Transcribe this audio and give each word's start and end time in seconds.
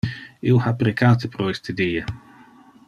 Io 0.51 0.61
ha 0.63 0.71
precate 0.79 1.31
pro 1.37 1.51
iste 1.57 1.77
die. 1.83 2.03